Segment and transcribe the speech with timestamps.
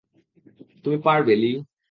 [0.85, 1.51] তুমি পারবে, লি!